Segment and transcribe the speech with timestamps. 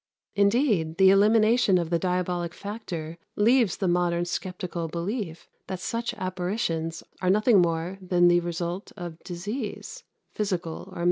[0.33, 7.03] Indeed, the elimination of the diabolic factor leaves the modern sceptical belief that such apparitions
[7.21, 10.03] are nothing more than the result of disease,
[10.33, 10.97] physical or mental.